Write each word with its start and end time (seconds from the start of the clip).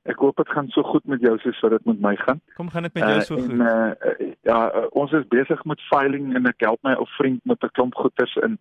Ek 0.03 0.19
hoop 0.19 0.37
dit 0.37 0.49
gaan 0.49 0.69
so 0.75 0.83
goed 0.83 1.05
met 1.07 1.21
jou 1.21 1.39
soos 1.39 1.61
wat 1.61 1.71
dit 1.71 1.85
met 1.85 2.01
my 2.01 2.17
gaan. 2.17 2.41
Kom 2.57 2.71
gaan 2.71 2.83
dit 2.83 2.95
met 2.95 3.05
jou 3.05 3.17
Uh, 3.17 3.21
so 3.21 3.37
en, 3.37 3.43
goed? 3.43 3.61
uh, 3.61 4.33
ja, 4.43 4.59
uh, 4.75 4.87
ons 4.91 5.13
is 5.13 5.29
besig 5.29 5.65
met 5.65 5.81
filing 5.91 6.35
en 6.37 6.47
ek 6.51 6.65
help 6.67 6.83
my 6.83 6.95
ou 6.99 7.07
vriend 7.19 7.45
met 7.45 7.63
'n 7.63 7.71
klomp 7.73 7.95
goeders 7.95 8.35
in. 8.37 8.59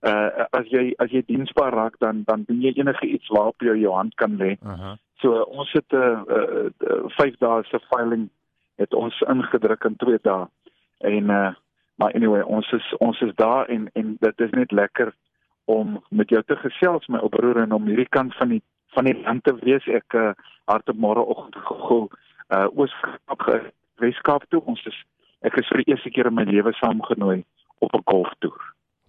Uh 0.00 0.46
as 0.50 0.66
jy 0.72 0.94
as 0.98 1.10
jy 1.10 1.22
diensbaar 1.26 1.72
raak 1.72 1.98
dan 1.98 2.22
dan 2.26 2.42
doen 2.48 2.60
jy 2.60 2.72
enige 2.74 3.06
iets 3.06 3.28
waarop 3.28 3.62
jy 3.62 3.76
jou 3.76 3.94
hand 3.94 4.14
kan 4.14 4.36
lê. 4.36 4.56
Aha. 4.62 4.96
So 5.20 5.42
ons 5.42 5.72
het 5.72 5.92
'n 5.92 5.96
uh, 5.96 6.22
uh, 6.28 6.70
uh, 6.90 7.08
5 7.16 7.36
dae 7.38 7.62
se 7.64 7.78
filing 7.94 8.28
het 8.76 8.94
ons 8.94 9.20
ingedruk 9.20 9.84
in 9.84 9.96
2 9.96 10.18
dae. 10.22 10.46
En 10.98 11.30
uh 11.30 11.52
maar 12.00 12.12
anyway, 12.14 12.40
ons 12.42 12.72
is 12.72 12.94
ons 12.98 13.20
is 13.20 13.34
daar 13.34 13.68
en 13.68 13.90
en 13.92 14.16
dit 14.20 14.40
is 14.40 14.50
net 14.50 14.72
lekker 14.72 15.12
om 15.64 16.04
met 16.08 16.28
jou 16.28 16.42
te 16.46 16.56
gesels 16.56 17.06
my 17.06 17.18
ou 17.18 17.28
broer 17.28 17.60
en 17.62 17.72
om 17.72 17.86
hierdie 17.86 18.08
kant 18.08 18.34
van 18.34 18.48
die 18.48 18.62
van 18.94 19.04
die 19.04 19.16
land 19.22 19.44
te 19.44 19.54
wees. 19.62 19.86
Ek 19.86 20.14
uh, 20.14 20.32
harte 20.70 20.92
môreoggend 20.92 21.56
gegaan 21.56 22.08
uh 22.50 22.66
Oos-Kaap 22.74 23.42
ge- 23.46 23.72
Wes-Kaap 24.02 24.44
toe. 24.50 24.62
Ons 24.66 24.82
is 24.86 24.96
ek 25.46 25.56
is 25.60 25.68
vir 25.70 25.82
die 25.84 25.92
eerste 25.92 26.10
keer 26.10 26.26
in 26.26 26.34
my 26.34 26.44
lewe 26.44 26.72
saamgenooi 26.80 27.44
op 27.80 27.94
'n 27.94 28.02
golftoer. 28.04 28.60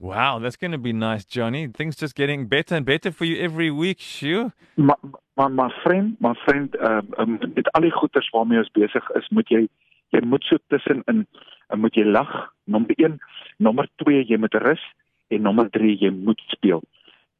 Wow, 0.01 0.41
that's 0.41 0.57
going 0.57 0.71
to 0.71 0.79
be 0.79 0.93
nice, 0.93 1.25
Johnny. 1.29 1.67
Things 1.67 1.95
just 1.95 2.15
getting 2.15 2.47
better 2.47 2.75
and 2.75 2.85
better 2.85 3.11
for 3.11 3.25
you 3.25 3.37
every 3.37 3.69
week, 3.69 3.99
sure. 3.99 4.51
Maar 4.75 4.97
maar 5.35 5.51
maar 5.51 5.71
vriend, 5.83 6.19
maar 6.19 6.35
vriend, 6.45 6.75
ehm 6.75 7.07
uh, 7.13 7.19
um, 7.19 7.37
met 7.53 7.71
al 7.71 7.81
die 7.81 7.91
goeters 7.91 8.29
waarmee 8.29 8.57
ons 8.57 8.71
besig 8.71 9.09
is, 9.09 9.29
moet 9.29 9.49
jy 9.49 9.67
jy 10.09 10.21
moet 10.25 10.43
so 10.43 10.57
tussenin 10.67 11.27
uh, 11.69 11.77
moet 11.77 11.95
jy 11.95 12.03
lag. 12.03 12.51
Nommer 12.63 12.91
1, 12.97 13.19
nommer 13.57 13.87
2 13.95 14.23
jy 14.25 14.37
moet 14.37 14.53
rus 14.53 14.81
en 15.27 15.41
nommer 15.41 15.69
3 15.69 15.97
jy 15.99 16.09
moet 16.11 16.41
speel. 16.47 16.81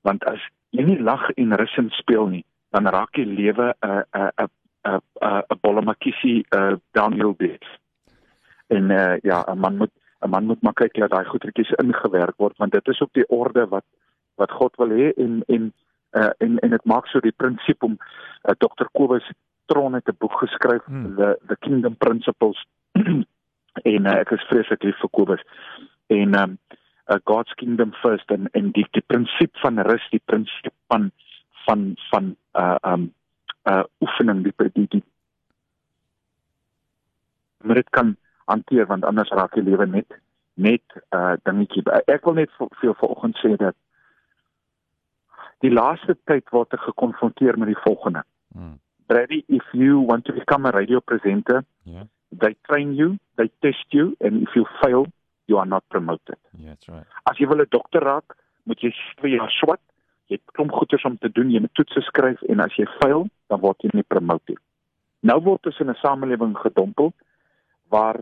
Want 0.01 0.23
as 0.25 0.39
jy 0.72 0.83
nie 0.88 1.00
lag 1.00 1.30
en 1.36 1.55
rus 1.59 1.77
en 1.77 1.89
speel 1.95 2.27
nie, 2.27 2.45
dan 2.72 2.88
raak 2.88 3.17
jy 3.17 3.25
lewe 3.25 3.73
'n 3.81 4.03
'n 4.14 4.31
'n 4.38 4.50
'n 4.88 5.00
'n 5.22 5.44
'n 5.52 5.59
bollemakiesie 5.61 6.45
uh 6.55 6.75
downhill 6.94 7.36
bit. 7.38 7.66
En 8.67 8.91
uh 8.91 9.17
ja, 9.23 9.44
'n 9.47 9.59
man 9.59 9.78
moet 9.78 9.91
'n 10.22 10.30
man 10.30 10.45
moet 10.45 10.61
maar 10.61 10.73
kyk 10.73 10.94
dat 10.94 11.09
daai 11.09 11.25
goedertjies 11.25 11.72
ingewerk 11.83 12.38
word 12.38 12.58
want 12.58 12.72
dit 12.72 12.88
is 12.88 13.02
ook 13.02 13.13
die 13.13 13.28
orde 13.28 13.67
wat 13.67 13.86
wat 14.36 14.52
God 14.52 14.75
wil 14.75 14.89
hê 14.89 15.13
en 15.17 15.44
en 15.47 15.73
uh, 16.11 16.30
en 16.38 16.59
en 16.59 16.69
dit 16.69 16.85
maak 16.85 17.08
so 17.08 17.19
die 17.19 17.35
prinsip 17.44 17.83
om 17.83 17.97
uh, 17.97 18.53
Dr. 18.58 18.88
Kobus 18.91 19.31
Tron 19.66 19.94
het 19.94 20.08
'n 20.08 20.16
boek 20.17 20.38
geskryf 20.44 20.83
Hmm. 20.85 21.16
the 21.16 21.39
the 21.47 21.58
kingdom 21.59 21.95
principles 21.97 22.66
en 23.94 24.06
uh, 24.06 24.19
ek 24.19 24.31
is 24.31 24.47
vreeslik 24.50 24.83
lief 24.83 25.00
vir 25.00 25.09
Kobus 25.09 25.44
en 26.08 26.35
um 26.35 26.58
uh, 27.07 27.19
God's 27.23 27.53
kingdom 27.53 27.94
first 28.02 28.31
en 28.31 28.49
en 28.52 28.71
die 28.71 28.85
die 28.91 29.05
prinsip 29.05 29.57
van 29.63 29.80
rus 29.80 30.07
die 30.11 30.21
prinsip 30.25 30.73
van 30.88 31.11
van 31.66 31.95
van 32.09 32.35
uh 32.53 32.77
um 32.94 33.13
uh 33.69 33.83
oefening 34.02 34.44
die 34.44 34.69
die 34.73 34.88
die 34.88 35.03
moet 37.61 37.75
dit 37.75 37.89
kan 37.89 38.16
hanteer 38.45 38.88
want 38.88 39.05
anders 39.05 39.29
raak 39.29 39.53
die 39.53 39.63
lewe 39.63 39.85
net 39.85 40.19
net 40.53 40.99
uh 41.16 41.33
dingetjie 41.44 41.83
ek 42.07 42.25
wil 42.25 42.39
net 42.41 42.52
vir 42.57 42.89
jou 42.89 42.97
vanoggend 43.03 43.38
sê 43.44 43.55
dat 43.55 43.75
die 45.61 45.72
laaste 45.73 46.16
tyd 46.29 46.49
word 46.56 46.73
ek 46.73 46.85
gekonfronteer 46.89 47.57
met 47.62 47.69
die 47.72 47.81
volgende. 47.83 48.23
Mm. 48.57 48.79
Brady, 49.12 49.44
if 49.47 49.66
you 49.73 50.00
want 50.00 50.25
to 50.25 50.33
become 50.33 50.66
a 50.66 50.72
radio 50.72 51.00
presenter, 51.00 51.63
Yeah. 51.83 52.03
they 52.31 52.56
train 52.68 52.94
you, 52.95 53.18
they 53.38 53.50
test 53.62 53.85
you 53.89 54.16
and 54.22 54.44
if 54.47 54.56
you 54.56 54.66
fail, 54.81 55.07
you 55.51 55.59
are 55.59 55.69
not 55.69 55.84
promoted. 55.89 56.39
Yeah, 56.57 56.73
that's 56.73 56.89
right. 56.89 57.07
As 57.29 57.38
jy 57.39 57.47
wil 57.51 57.62
'n 57.66 57.69
dokter 57.78 58.03
raak, 58.07 58.35
moet 58.63 58.79
jy 58.81 58.91
2 59.22 59.35
jaar 59.35 59.51
swat. 59.59 59.81
Jy 60.31 60.38
het 60.39 60.53
klomp 60.56 60.72
goeders 60.72 61.03
om 61.09 61.17
te 61.17 61.29
doen, 61.29 61.51
jy 61.51 61.59
moet 61.59 61.73
toetse 61.75 62.01
skryf 62.07 62.41
en 62.50 62.59
as 62.63 62.75
jy 62.79 62.85
fail, 63.01 63.28
dan 63.51 63.59
word 63.59 63.84
jy 63.84 63.89
nie 63.94 64.07
promoted. 64.07 64.59
Nou 65.22 65.39
word 65.44 65.66
ons 65.67 65.79
in 65.79 65.89
'n 65.89 66.00
samelewing 66.01 66.56
gedompel 66.57 67.13
waar 67.89 68.19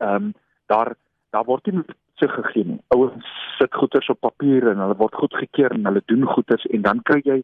ehm 0.00 0.14
um, 0.14 0.34
daar 0.66 0.94
daar 1.32 1.44
word 1.44 1.66
nie 1.66 1.84
se 2.16 2.28
gegee 2.28 2.64
nie. 2.64 2.80
Ouens 2.88 3.26
sit 3.58 3.74
goeders 3.74 4.08
op 4.10 4.20
papier 4.20 4.68
en 4.70 4.78
hulle 4.78 4.96
word 4.96 5.14
goedgekeur 5.14 5.72
en 5.72 5.84
hulle 5.84 6.02
doen 6.06 6.24
goeders 6.26 6.64
en 6.66 6.82
dan 6.82 7.02
kry 7.02 7.20
jy 7.24 7.42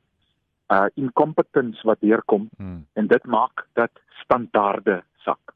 uh 0.75 0.87
incompetence 0.95 1.83
wat 1.87 2.01
deurkom 2.01 2.49
Mm. 2.59 2.87
en 2.95 3.07
dit 3.07 3.25
maak 3.27 3.67
dat 3.75 3.91
standaarde 4.25 5.03
sak. 5.25 5.55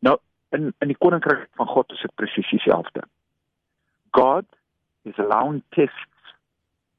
Nou 0.00 0.16
in 0.52 0.72
in 0.80 0.88
die 0.88 0.98
koninkryk 0.98 1.48
van 1.58 1.66
God 1.66 1.92
is 1.92 2.00
dit 2.00 2.14
presies 2.14 2.50
dieselfde. 2.50 3.02
God 4.10 4.44
is 5.02 5.18
allowing 5.18 5.62
tests 5.70 6.34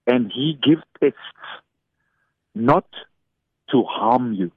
and 0.08 0.32
he 0.34 0.58
gives 0.62 0.84
tests 1.00 1.62
not 2.54 2.88
to 3.72 3.84
harm 3.84 4.34
you, 4.34 4.52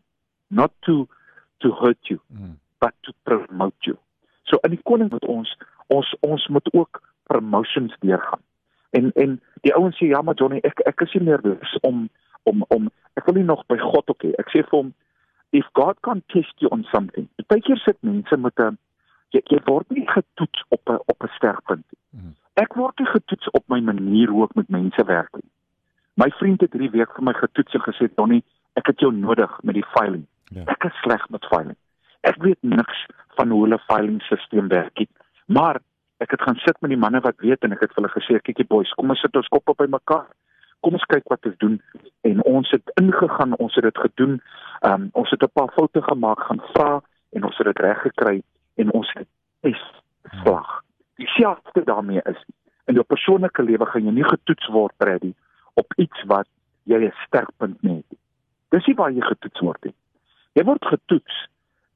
not 0.49 0.73
to 0.87 1.09
to 1.59 1.71
hurt 1.81 1.99
you, 2.11 2.21
Mm. 2.33 2.57
but 2.81 2.93
to 3.03 3.13
promote 3.25 3.77
you. 3.87 3.97
So 4.43 4.59
in 4.63 4.71
die 4.71 4.83
koning 4.83 5.11
moet 5.11 5.25
ons 5.25 5.57
ons 5.87 6.15
ons 6.21 6.49
moet 6.49 6.69
ook 6.75 7.03
promotions 7.27 7.95
deurgaan. 8.01 8.43
En 8.91 9.13
en 9.13 9.41
die 9.63 9.75
ouens 9.75 9.97
sê 9.97 10.07
ja 10.11 10.23
maar 10.23 10.35
Johnny, 10.35 10.61
ek 10.63 10.81
ek 10.87 11.01
is 11.01 11.13
nie 11.15 11.23
meer 11.23 11.41
lus 11.43 11.79
om 11.83 12.09
om 12.43 12.65
om 12.69 12.91
ek 13.17 13.27
wil 13.27 13.35
nie 13.35 13.47
nog 13.49 13.67
by 13.67 13.79
God 13.79 14.11
ook 14.11 14.23
hê. 14.23 14.35
Ek 14.39 14.51
sê 14.53 14.63
vir 14.63 14.79
hom 14.79 14.95
if 15.55 15.67
God 15.73 16.01
can 16.03 16.23
test 16.33 16.55
you 16.59 16.69
on 16.75 16.85
something. 16.93 17.29
Partykeer 17.47 17.79
sit 17.85 17.99
mense 18.03 18.37
met 18.37 18.59
'n 18.59 18.79
jy, 19.35 19.41
jy 19.51 19.61
word 19.65 19.91
nie 19.91 20.07
getoets 20.07 20.65
op 20.69 20.83
'n 20.91 20.99
op 21.13 21.23
'n 21.23 21.35
sterkpunt 21.37 21.85
nie. 21.93 22.03
Mhm. 22.21 22.33
Ek 22.55 22.75
word 22.75 22.99
nie 22.99 23.07
getoets 23.07 23.51
op 23.51 23.65
my 23.69 23.81
manier 23.81 24.29
hoe 24.29 24.45
ek 24.45 24.55
met 24.55 24.69
mense 24.69 25.05
werk 25.05 25.33
nie. 25.35 25.51
My 26.15 26.31
vriend 26.31 26.61
het 26.61 26.73
hierdie 26.73 26.91
week 26.91 27.15
vir 27.15 27.25
my 27.25 27.33
getoets 27.33 27.75
en 27.75 27.81
gesê 27.81 28.09
Johnny, 28.17 28.43
ek 28.75 28.87
het 28.87 29.01
jou 29.01 29.13
nodig 29.13 29.63
met 29.63 29.75
die 29.75 29.87
filing. 29.95 30.27
Ja. 30.55 30.63
Ek 30.67 30.85
is 30.85 31.01
sleg 31.03 31.29
met 31.31 31.47
filing. 31.47 31.77
Ek 32.21 32.43
weet 32.43 32.63
niks 32.63 33.07
van 33.37 33.51
hoe 33.51 33.63
hulle 33.63 33.79
filing 33.79 34.23
stelsel 34.23 34.69
werk 34.69 34.99
nie. 34.99 35.09
Maar 35.47 35.81
ek 36.19 36.31
het 36.31 36.43
gaan 36.43 36.57
sit 36.57 36.81
met 36.81 36.91
die 36.91 36.99
manne 36.99 37.21
wat 37.21 37.41
weet 37.43 37.65
en 37.65 37.73
ek 37.73 37.81
het 37.81 37.93
vir 37.95 38.03
hulle 38.03 38.15
gesê, 38.15 38.41
kykie 38.43 38.67
boys, 38.67 38.93
kom 38.95 39.11
ons 39.11 39.21
sit 39.21 39.37
ons 39.37 39.49
koppe 39.49 39.75
by 39.77 39.87
mekaar. 39.91 40.31
Kom 40.85 40.99
ons 40.99 41.07
kyk 41.09 41.29
wat 41.33 41.47
ons 41.49 41.57
doen 41.63 41.79
en 42.29 42.43
ons 42.49 42.71
het 42.77 42.93
ingegaan, 43.01 43.57
ons 43.57 43.75
het 43.79 43.87
dit 43.89 44.01
gedoen. 44.07 44.41
Um 44.89 45.09
ons 45.13 45.31
het 45.31 45.43
'n 45.43 45.53
paar 45.53 45.73
foute 45.77 46.03
gemaak, 46.03 46.41
gaan 46.49 46.61
vra 46.73 47.03
en 47.33 47.45
ons 47.45 47.57
het 47.59 47.67
dit 47.67 47.79
reg 47.79 48.01
gekry 48.01 48.43
en 48.77 48.93
ons 48.93 49.13
het 49.15 49.29
es 49.61 49.81
slag. 50.43 50.83
Dieselfde 51.17 51.85
daarmee 51.85 52.21
is 52.25 52.45
in 52.85 52.95
jou 52.95 53.05
persoonlike 53.05 53.63
lewe 53.63 53.87
gaan 53.87 54.05
jy 54.05 54.13
nie 54.13 54.29
getoets 54.29 54.67
word 54.67 54.97
Brady 54.97 55.33
op 55.75 55.95
iets 55.97 56.25
wat 56.27 56.49
jy 56.85 56.99
'n 57.05 57.15
sterkpunt 57.27 57.83
nie. 57.83 58.05
Dis 58.69 58.87
nie 58.87 58.97
waar 58.97 59.13
jy 59.13 59.21
getoets 59.21 59.61
word 59.61 59.85
nie. 59.85 59.95
Jy 60.53 60.65
word 60.65 60.85
getoets 60.85 61.49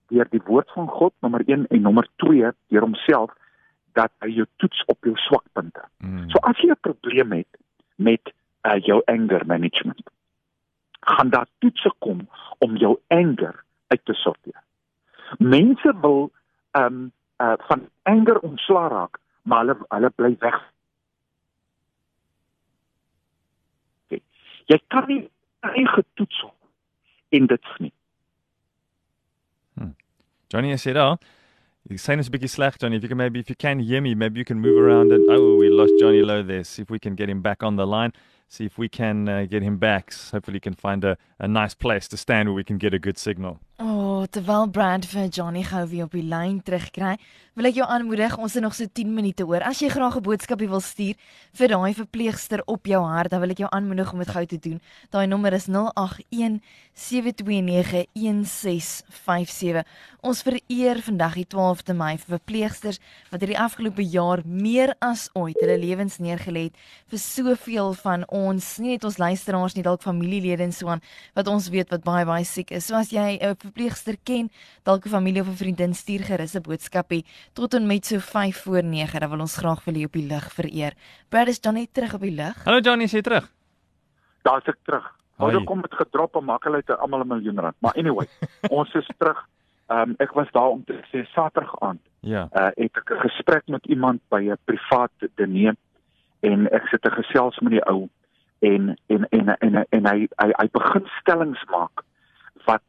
deur 0.09 0.27
die 0.31 0.43
woord 0.45 0.71
van 0.71 0.89
God 0.89 1.15
nommer 1.21 1.43
1 1.47 1.67
en 1.67 1.83
nommer 1.83 2.07
2 2.17 2.53
deur 2.69 2.81
homself 2.81 3.31
dat 3.93 4.13
hy 4.21 4.29
jou 4.29 4.47
toets 4.57 4.85
op 4.87 5.05
jou 5.05 5.17
swakpunte. 5.17 5.83
Mm. 5.99 6.31
So 6.31 6.39
as 6.43 6.59
jy 6.63 6.71
'n 6.71 6.81
probleem 6.81 7.33
het 7.33 7.59
met 7.97 8.33
uh, 8.67 8.79
jou 8.85 9.03
anger 9.07 9.47
management, 9.47 10.03
gaan 11.01 11.31
daar 11.31 11.47
toetse 11.59 11.93
kom 11.99 12.29
om 12.59 12.77
jou 12.77 12.97
anger 13.09 13.65
uit 13.87 14.05
te 14.05 14.13
sorteer. 14.13 14.63
Mense 15.39 15.95
wil 16.01 16.33
ehm 16.71 16.95
um, 16.95 17.13
uh, 17.39 17.55
van 17.69 17.89
anger 18.03 18.39
ontslaa 18.39 18.89
raak, 18.89 19.19
maar 19.43 19.59
hulle 19.59 19.77
hulle 19.89 20.11
bly 20.11 20.37
weg. 20.39 20.59
Okay. 24.07 24.23
Jy 24.67 24.81
kan 24.87 25.07
nie 25.07 25.23
eie 25.61 25.87
getoets 25.87 26.43
word 26.43 27.39
en 27.39 27.47
dit 27.47 27.73
nie. 27.79 27.93
Johnny, 30.51 30.73
I 30.73 30.77
said, 30.77 30.97
oh, 30.97 31.19
you're 31.89 31.99
saying 31.99 32.21
it's 32.21 32.29
a 32.29 32.31
biggie 32.31 32.49
slack, 32.49 32.79
Johnny. 32.79 32.97
If 32.97 33.03
you 33.03 33.09
can 33.09 33.19
maybe, 33.19 33.39
if 33.39 33.51
you 33.51 33.55
can 33.55 33.81
hear 33.81 34.01
me, 34.01 34.15
maybe 34.15 34.39
you 34.39 34.47
can 34.47 34.59
move 34.59 34.79
around 34.79 35.13
and, 35.13 35.29
oh, 35.29 35.57
we 35.57 35.69
lost 35.69 35.93
Johnny 36.01 36.23
Lowe 36.23 36.43
there. 36.43 36.65
See 36.65 36.83
if 36.83 36.91
we 36.91 36.99
can 36.99 37.15
get 37.15 37.29
him 37.29 37.43
back 37.43 37.63
on 37.63 37.77
the 37.77 37.87
line. 37.87 38.13
See 38.49 38.65
if 38.65 38.79
we 38.79 38.89
can 38.89 39.29
uh, 39.29 39.45
get 39.45 39.63
him 39.63 39.77
back. 39.77 40.13
Hopefully, 40.33 40.57
he 40.57 40.61
can 40.61 40.75
find 40.75 41.05
a, 41.05 41.19
a 41.39 41.47
nice 41.47 41.75
place 41.75 42.09
to 42.09 42.17
stand 42.17 42.49
where 42.49 42.55
we 42.55 42.65
can 42.65 42.79
get 42.79 42.95
a 42.95 42.99
good 42.99 43.19
signal. 43.19 43.61
O, 43.79 43.87
oh, 43.87 44.23
terwyl 44.27 44.67
Brand 44.67 45.05
vir 45.07 45.29
Johnny 45.31 45.61
gou 45.63 45.85
weer 45.87 46.09
op 46.09 46.15
die 46.17 46.25
lyn 46.27 46.57
terugkry, 46.67 47.13
wil 47.59 47.67
ek 47.67 47.75
jou 47.79 47.87
aanmoedig, 47.91 48.37
ons 48.39 48.55
het 48.55 48.63
nog 48.63 48.75
so 48.75 48.87
10 48.91 49.15
minute 49.15 49.47
oor. 49.47 49.63
As 49.67 49.81
jy 49.83 49.89
graag 49.91 50.17
'n 50.19 50.23
boodskapie 50.23 50.69
wil 50.71 50.81
stuur 50.81 51.15
vir 51.59 51.69
daai 51.69 51.95
verpleegster 51.95 52.63
op 52.67 52.87
jou 52.87 53.03
hart, 53.03 53.31
dan 53.31 53.41
wil 53.41 53.51
ek 53.51 53.59
jou 53.59 53.69
aanmoedig 53.71 54.13
om 54.13 54.19
dit 54.19 54.31
gou 54.31 54.47
te 54.47 54.59
doen. 54.59 54.81
Daai 55.11 55.27
nommer 55.27 55.53
is 55.53 55.67
081 55.67 56.61
7291657. 56.95 59.85
Ons 60.21 60.43
vereer 60.43 61.03
vandag 61.03 61.35
die 61.35 61.47
12de 61.47 61.95
Mei 61.95 62.19
vir 62.19 62.39
verpleegsters 62.39 62.99
wat 63.31 63.41
hierdie 63.41 63.59
afgelope 63.59 64.03
jaar 64.03 64.43
meer 64.45 64.95
as 65.01 65.31
ooit 65.35 65.57
hulle 65.61 65.79
lewens 65.79 66.19
neergelê 66.19 66.63
het 66.63 66.77
vir 67.07 67.19
soveel 67.19 67.95
van 67.95 68.25
ons, 68.29 68.79
nie 68.79 68.91
net 68.91 69.05
ons 69.05 69.19
luisteraars 69.19 69.75
nie, 69.75 69.83
dalk 69.83 70.03
familielede 70.03 70.63
en 70.63 70.73
so 70.73 70.89
aan 70.89 71.01
wat 71.35 71.47
ons 71.47 71.69
weet 71.69 71.91
wat 71.91 72.05
baie 72.05 72.27
baie 72.27 72.45
siek 72.45 72.71
is. 72.71 72.87
So 72.87 72.95
as 72.95 73.11
jy 73.11 73.39
'n 73.41 73.57
verpleegster 73.69 74.17
ken, 74.25 74.51
dalk 74.85 75.07
'n 75.07 75.15
familie 75.17 75.43
of 75.43 75.49
'n 75.49 75.61
vriendin 75.63 75.95
stuur 75.95 76.25
gerus 76.25 76.55
'n 76.55 76.63
boodskapie 76.63 77.25
tot 77.53 77.75
en 77.75 77.87
met 77.87 78.07
so 78.07 78.19
5 78.19 78.57
voor 78.65 78.83
9, 78.83 79.21
dan 79.21 79.31
wil 79.31 79.41
ons 79.41 79.57
graag 79.57 79.83
vir 79.83 79.97
u 79.97 80.05
op 80.05 80.13
die 80.13 80.27
lig 80.27 80.53
vereer. 80.53 80.93
Brad 81.29 81.49
is 81.49 81.59
Johnny 81.61 81.87
terug 81.93 82.15
op 82.15 82.21
die 82.21 82.35
lig. 82.35 82.65
Hallo 82.65 82.81
Johnny, 82.81 83.05
is 83.05 83.13
jy 83.13 83.23
terug? 83.23 83.53
Daar's 84.43 84.67
ek 84.67 84.79
terug. 84.83 85.17
Hulle 85.39 85.65
kom 85.65 85.81
met 85.81 85.95
gedrop 85.95 86.37
en 86.37 86.45
maak 86.45 86.65
hulle 86.65 86.83
uit 86.83 86.91
almal 86.99 87.21
'n 87.21 87.29
miljoen 87.29 87.61
rand. 87.61 87.77
Maar 87.79 87.95
anyway, 87.95 88.27
ons 88.79 88.95
is 88.95 89.11
terug. 89.19 89.47
Ehm 89.87 90.11
um, 90.11 90.15
ek 90.19 90.33
was 90.33 90.51
daar 90.53 90.69
om 90.69 90.85
te 90.85 91.01
sê 91.11 91.25
Saterdag 91.33 91.81
aand. 91.81 92.01
Ja. 92.21 92.49
Uh 92.53 92.71
het 92.75 92.97
ek 92.97 93.11
'n 93.11 93.21
gesprek 93.29 93.63
met 93.67 93.87
iemand 93.87 94.21
by 94.29 94.43
'n 94.51 94.59
privaat 94.65 95.11
diner 95.35 95.77
en 96.41 96.69
ek 96.71 96.87
sit 96.89 97.03
te 97.03 97.11
gesels 97.11 97.59
met 97.59 97.73
die 97.73 97.85
ou 97.85 98.09
en 98.59 98.99
en 99.07 99.29
en 99.29 99.49
en, 99.59 99.59
en, 99.59 99.87
en 99.89 100.07
hy, 100.07 100.29
hy 100.37 100.51
hy 100.57 100.69
begin 100.73 101.07
stellings 101.21 101.65
maak 101.71 102.03
wat 102.67 102.83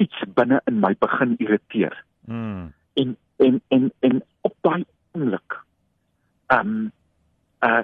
iets 0.00 0.24
binne 0.34 0.60
in 0.66 0.80
my 0.80 0.94
begin 0.98 1.36
irriteer. 1.38 1.96
Mm. 2.26 2.72
en 3.00 3.16
en 3.36 3.62
en 3.68 3.92
en 4.00 4.22
op 4.40 4.54
daai 4.60 4.84
oomblik 5.12 5.58
ehm 6.46 6.68
um, 6.68 6.92
uh 7.60 7.82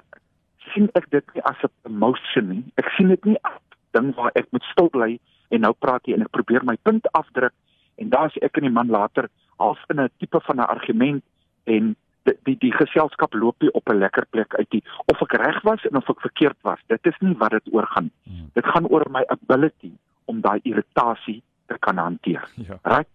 sien 0.73 0.89
ek 0.99 1.07
dit 1.11 1.35
nie 1.35 1.43
as 1.43 1.61
'n 1.63 1.71
promotion 1.83 2.49
nie. 2.49 2.65
Ek 2.75 2.89
sien 2.97 3.09
dit 3.09 3.25
nie 3.25 3.39
as 3.43 3.61
ding 3.91 4.15
waar 4.15 4.31
ek 4.35 4.49
moet 4.51 4.65
stil 4.73 4.89
bly 4.89 5.19
en 5.49 5.61
nou 5.61 5.73
praat 5.73 6.07
jy 6.07 6.15
en 6.15 6.27
ek 6.27 6.35
probeer 6.39 6.65
my 6.65 6.77
punt 6.83 7.07
afdruk 7.13 7.55
en 7.97 8.11
daar's 8.11 8.37
ek 8.43 8.57
en 8.57 8.67
die 8.67 8.77
man 8.79 8.91
later 8.91 9.29
half 9.59 9.79
in 9.89 10.01
'n 10.01 10.11
tipe 10.19 10.41
van 10.41 10.57
'n 10.57 10.73
argument 10.77 11.23
en 11.65 11.97
die 12.25 12.37
die, 12.45 12.57
die 12.59 12.73
geselskap 12.73 13.35
loop 13.35 13.63
nie 13.63 13.73
op 13.73 13.89
'n 13.89 13.99
lekker 13.99 14.27
plek 14.31 14.55
uit 14.55 14.73
nie 14.73 14.83
of 15.07 15.23
ek 15.23 15.33
reg 15.33 15.63
was 15.63 15.85
en 15.85 15.97
of 15.97 16.11
ek 16.11 16.21
verkeerd 16.21 16.59
was. 16.63 16.81
Dit 16.87 17.07
is 17.07 17.19
nie 17.21 17.37
wat 17.37 17.51
dit 17.51 17.73
oor 17.73 17.87
gaan. 17.87 18.11
Mm. 18.25 18.51
Dit 18.53 18.67
gaan 18.67 18.87
oor 18.87 19.07
my 19.11 19.25
ability 19.29 19.93
om 20.25 20.41
daai 20.41 20.61
irritasie 20.63 21.43
te 21.67 21.79
kan 21.79 21.97
hanteer 21.99 22.49
Ja. 22.55 22.79
right? 22.83 23.09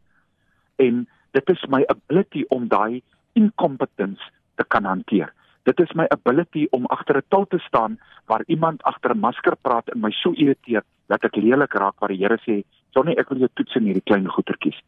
En 0.75 1.07
dit 1.31 1.50
is 1.50 1.65
my 1.69 1.83
ability 1.88 2.45
om 2.50 2.68
daai 2.68 3.01
incompetence 3.33 4.21
te 4.56 4.63
kan 4.68 4.83
hanteer. 4.86 5.33
Dit 5.63 5.80
is 5.80 5.92
my 5.94 6.06
ability 6.09 6.68
om 6.71 6.86
agter 6.86 7.18
'n 7.18 7.24
tul 7.30 7.45
te 7.48 7.59
staan 7.59 8.00
waar 8.25 8.44
iemand 8.48 8.83
agter 8.83 9.12
'n 9.15 9.19
masker 9.19 9.56
praat 9.62 9.89
en 9.89 10.00
my 10.00 10.12
so 10.12 10.31
irriteer 10.31 10.83
dat 11.07 11.24
ek 11.24 11.36
lelik 11.36 11.74
raak 11.74 12.00
waar 12.00 12.09
die 12.09 12.18
Here 12.18 12.38
sê, 12.38 12.63
"Johnny, 12.92 13.13
ek 13.18 13.30
wil 13.30 13.38
jou 13.38 13.50
toets 13.53 13.75
in 13.75 13.83
hierdie 13.83 14.03
klein 14.03 14.27
goetertjies." 14.27 14.81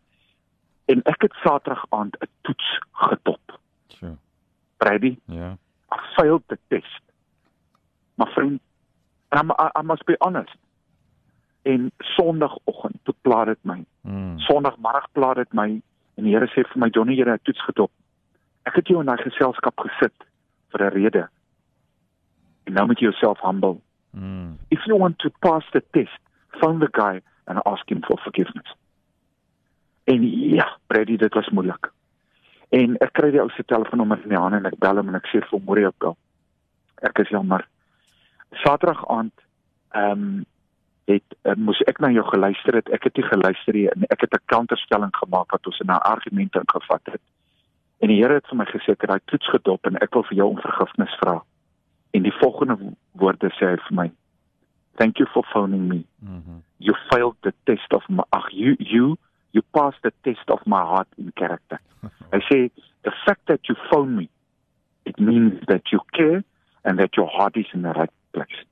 En 0.85 1.01
ek 1.05 1.21
het 1.21 1.33
Saterdag 1.43 1.85
aand 1.89 2.15
'n 2.21 2.27
toets 2.41 2.79
getop. 2.91 3.59
Sure. 3.87 4.17
Brady, 4.77 5.17
Ja. 5.27 5.57
I 5.91 5.97
failed 6.15 6.43
the 6.47 6.57
test. 6.69 7.01
My 8.17 8.25
friend, 8.33 8.59
and 9.31 9.41
I'm, 9.41 9.51
I, 9.51 9.69
I 9.79 9.81
must 9.83 10.05
be 10.05 10.15
honest. 10.19 10.55
En 11.63 11.91
Sondagoggend 12.15 12.99
toe 13.03 13.15
pla 13.21 13.45
dit 13.45 13.59
my. 13.61 13.79
Mm. 14.01 14.39
Sondagmiddag 14.39 15.07
pla 15.11 15.33
dit 15.33 15.53
my 15.53 15.69
en 16.15 16.27
die 16.27 16.35
Here 16.35 16.47
sê 16.51 16.65
vir 16.67 16.79
my 16.79 16.89
Johnny, 16.91 17.15
jy 17.17 17.25
het 17.29 17.43
toets 17.47 17.63
getop. 17.65 17.91
Ek 18.67 18.75
het 18.79 18.91
jou 18.91 18.99
in 19.01 19.09
daai 19.09 19.21
geselskap 19.23 19.79
gesit 19.79 20.27
vir 20.71 20.85
'n 20.85 20.93
rede. 20.93 21.27
En 22.65 22.73
nou 22.73 22.85
moet 22.87 22.99
jy 22.99 23.09
jouself 23.09 23.39
humble. 23.41 23.81
Mm. 24.11 24.59
If 24.69 24.85
you 24.85 24.97
want 24.97 25.19
to 25.19 25.29
pass 25.39 25.65
the 25.71 25.83
test, 25.91 26.19
phone 26.61 26.79
the 26.79 26.89
guy 26.91 27.21
and 27.47 27.59
ask 27.65 27.89
him 27.89 28.01
for 28.03 28.17
forgiveness. 28.17 28.75
En 30.03 30.21
ja, 30.55 30.77
Brady, 30.87 31.17
dit 31.17 31.33
was 31.33 31.49
moeilik. 31.49 31.91
En 32.69 32.97
ek 32.97 33.13
kry 33.13 33.29
die 33.31 33.41
ou 33.41 33.49
se 33.53 33.63
telefoonnommer 33.63 34.21
in 34.23 34.33
die 34.33 34.39
hand 34.39 34.57
en 34.57 34.65
ek 34.65 34.79
bel 34.81 34.99
hom 34.99 35.11
en 35.11 35.19
ek 35.19 35.27
sê 35.31 35.41
vir 35.41 35.51
hom, 35.51 35.63
"Môre 35.65 35.87
op." 35.87 36.17
Ek 37.01 37.19
is 37.19 37.29
jammer. 37.29 37.67
Saterdag 38.51 39.07
aand 39.07 39.33
ehm 39.91 40.11
um, 40.11 40.45
het 41.07 41.35
uh, 41.43 41.53
moes 41.55 41.81
ek 41.87 41.99
na 41.99 42.09
jou 42.11 42.23
geluister 42.29 42.75
het. 42.75 42.89
Ek 42.89 43.03
het 43.03 43.17
nie 43.17 43.25
geluister 43.27 43.73
nie 43.73 43.87
en 43.91 44.05
ek 44.09 44.21
het 44.21 44.33
'n 44.33 44.45
counterstelling 44.45 45.15
gemaak 45.15 45.51
wat 45.51 45.67
ons 45.67 45.79
in 45.79 45.87
'n 45.91 46.03
argument 46.13 46.55
ingevat 46.55 47.01
het. 47.11 47.21
En 47.99 48.07
die 48.07 48.21
Here 48.21 48.33
het 48.33 48.47
vir 48.47 48.57
my 48.57 48.65
gesê 48.65 48.95
het 48.95 48.99
daai 48.99 49.19
toets 49.25 49.49
gedop 49.49 49.85
en 49.85 49.95
ek 49.97 50.13
wil 50.13 50.23
vir 50.23 50.37
jou 50.37 50.49
om 50.49 50.59
vergifnis 50.59 51.15
vra. 51.19 51.43
En 52.11 52.21
die 52.23 52.33
volgende 52.39 52.77
wo- 52.77 52.95
woorde 53.11 53.49
sê 53.49 53.65
hy 53.71 53.77
vir 53.87 53.95
my: 53.95 54.11
Thank 54.95 55.17
you 55.17 55.27
for 55.33 55.43
phoning 55.53 55.87
me. 55.87 56.05
Mm-hmm. 56.21 56.61
You 56.77 56.95
failed 57.09 57.35
the 57.41 57.53
test 57.63 57.93
of 57.93 58.03
my 58.09 58.23
ag 58.31 58.51
you 58.51 58.75
you 58.79 59.17
you 59.51 59.63
passed 59.71 60.01
the 60.01 60.11
test 60.21 60.49
of 60.49 60.65
my 60.65 60.81
heart 60.81 61.07
in 61.17 61.31
character. 61.35 61.79
Hy 62.31 62.39
sê 62.49 62.69
the 63.01 63.11
fact 63.25 63.45
that 63.45 63.67
you 63.67 63.75
phone 63.89 64.15
me 64.15 64.29
it 65.05 65.19
means 65.19 65.53
that 65.67 65.91
you 65.91 65.99
care 66.11 66.43
and 66.83 66.99
that 66.99 67.15
your 67.15 67.27
heart 67.27 67.57
is 67.57 67.67
in 67.73 67.81
the 67.81 67.93
right 67.93 68.11
place. 68.31 68.65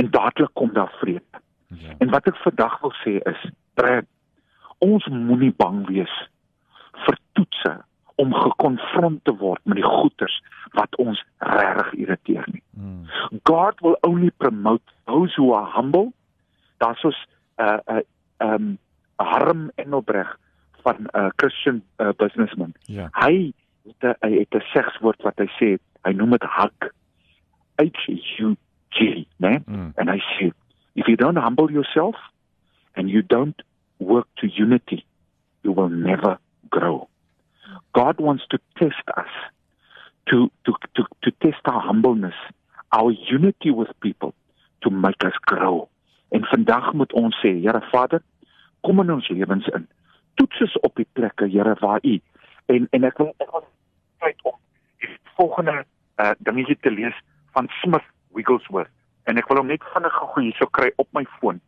En 0.00 0.10
dadelik 0.10 0.50
kom 0.52 0.72
daar 0.72 0.92
vrede. 1.00 1.40
Ja. 1.66 1.94
En 1.98 2.10
wat 2.10 2.26
ek 2.26 2.36
vandag 2.40 2.78
wil 2.80 2.92
sê 3.04 3.18
is, 3.28 3.40
Brad, 3.78 4.06
ons 4.80 5.06
moenie 5.12 5.52
bang 5.60 5.82
wees 5.88 6.14
vir 7.04 7.18
toetse 7.36 7.72
om 8.20 8.32
gekonfront 8.34 9.20
te 9.28 9.34
word 9.42 9.60
met 9.68 9.80
die 9.80 9.86
goeters 9.86 10.38
wat 10.76 10.96
ons 11.02 11.20
regtig 11.38 11.92
irriteer 12.04 12.48
nie. 12.52 12.62
Mm. 12.76 13.04
God 13.48 13.80
will 13.84 13.98
only 14.08 14.30
promote 14.42 14.94
those 15.04 15.36
who 15.36 15.52
are 15.56 15.68
humble. 15.76 16.12
Daar's 16.80 17.04
ons 17.04 17.20
'n 17.58 17.62
uh, 17.64 17.78
'n 17.86 18.00
uh, 18.00 18.54
um 18.54 18.78
Harm 19.16 19.70
Engelbreg 19.74 20.36
van 20.82 20.96
'n 20.96 21.08
uh, 21.12 21.28
Christian 21.36 21.82
uh, 21.96 22.08
businessman. 22.16 22.72
Ja. 22.88 23.08
Hy 23.12 23.52
het 23.84 24.16
'n 24.20 24.32
het 24.38 24.54
'n 24.54 24.64
segswoord 24.72 25.22
wat 25.22 25.38
hy 25.38 25.48
sê, 25.60 25.78
hy 26.02 26.12
noem 26.12 26.30
dit 26.30 26.44
hug. 26.44 26.90
H 27.76 28.08
U 28.40 28.56
né? 29.50 29.62
Mm. 29.66 29.92
And 29.96 30.10
I 30.10 30.18
say, 30.38 30.52
if 30.94 31.08
you 31.08 31.16
don't 31.16 31.36
humble 31.36 31.70
yourself 31.70 32.16
and 32.96 33.08
you 33.08 33.22
don't 33.22 33.60
work 33.98 34.26
to 34.38 34.46
unity, 34.46 35.04
you 35.62 35.72
will 35.72 35.88
never 35.88 36.38
grow. 36.70 37.08
God 37.92 38.20
wants 38.20 38.44
to 38.50 38.58
test 38.78 39.04
us, 39.16 39.32
to, 40.28 40.50
to, 40.64 40.72
to, 40.96 41.04
to 41.22 41.30
test 41.42 41.62
our 41.64 41.80
humbleness, 41.80 42.34
our 42.92 43.10
unity 43.10 43.70
with 43.70 43.88
people, 44.00 44.34
to 44.82 44.90
make 44.90 45.22
us 45.24 45.34
grow. 45.42 45.88
En 46.30 46.44
vandag 46.44 46.92
moet 46.94 47.12
ons 47.12 47.34
sê, 47.42 47.50
Here 47.60 47.82
Vader, 47.90 48.22
kom 48.86 49.00
in 49.00 49.10
ons 49.10 49.28
lewens 49.28 49.66
in. 49.74 49.88
Toets 50.38 50.60
ons 50.60 50.76
op 50.86 50.94
die 50.96 51.06
plekke, 51.12 51.48
Here, 51.50 51.74
waar 51.80 51.98
U 52.06 52.20
en 52.70 52.86
en 52.90 53.04
ek 53.08 53.18
wil 53.18 53.32
ek 53.42 53.50
wil 53.50 53.66
tyd 54.22 54.46
om 54.46 54.56
die 55.02 55.10
volgende 55.38 55.74
uh, 56.22 56.32
dingetjie 56.46 56.78
te 56.84 56.92
lees 56.94 57.16
van 57.56 57.68
Smith 57.80 58.06
Wigglesworth 58.36 58.92
en 59.30 59.38
ek 59.38 59.48
wil 59.48 59.60
hom 59.62 59.70
net 59.70 59.84
vinnig 59.94 60.14
gou 60.18 60.42
hierso 60.42 60.66
kry 60.76 60.90
op 60.98 61.08
my 61.16 61.24
foon 61.38 61.60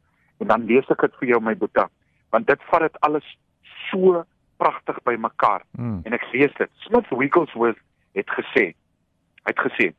en 0.42 0.50
dan 0.50 0.66
lees 0.66 0.88
ek 0.90 1.00
dit 1.07 1.16
vir 1.21 1.28
jou 1.35 1.40
my 1.40 1.54
boetie 1.54 1.87
want 2.35 2.47
dit 2.50 2.69
vat 2.71 2.83
dit 2.88 3.00
alles 3.07 3.26
so 3.90 4.23
pragtig 4.62 4.99
bymekaar 5.07 5.62
Mm. 5.78 6.00
en 6.04 6.12
ek 6.14 6.25
lees 6.33 6.52
dit. 6.59 6.71
Smith 6.87 7.09
Wigglesworth 7.11 7.78
het 8.14 8.28
gesê 8.38 8.64
hy 9.42 9.50
het 9.50 9.59
gesê 9.66 9.92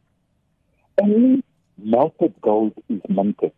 only 1.01 1.41
melted 1.75 2.33
gold 2.41 2.73
is 2.87 3.01
minted. 3.09 3.53